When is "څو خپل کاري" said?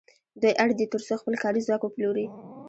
1.07-1.61